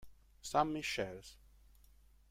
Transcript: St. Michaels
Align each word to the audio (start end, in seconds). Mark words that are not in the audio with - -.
St. 0.41 0.65
Michaels 0.65 1.37